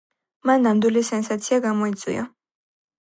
მან 0.49 0.65
ნამდვილი 0.67 1.03
სენსაცია 1.11 1.59
გამოიწვია. 1.67 2.25